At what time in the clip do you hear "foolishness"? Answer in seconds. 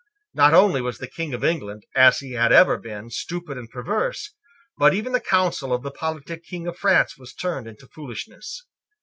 7.87-8.65